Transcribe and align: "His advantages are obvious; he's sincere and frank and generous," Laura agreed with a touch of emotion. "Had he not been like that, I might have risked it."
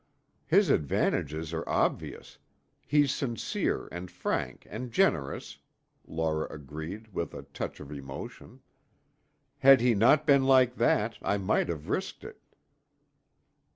"His 0.47 0.71
advantages 0.71 1.53
are 1.53 1.69
obvious; 1.69 2.39
he's 2.87 3.13
sincere 3.13 3.87
and 3.91 4.09
frank 4.09 4.65
and 4.67 4.91
generous," 4.91 5.59
Laura 6.07 6.47
agreed 6.51 7.13
with 7.13 7.35
a 7.35 7.43
touch 7.53 7.79
of 7.79 7.91
emotion. 7.91 8.61
"Had 9.59 9.79
he 9.79 9.93
not 9.93 10.25
been 10.25 10.45
like 10.45 10.73
that, 10.77 11.19
I 11.21 11.37
might 11.37 11.69
have 11.69 11.87
risked 11.87 12.23
it." 12.23 12.41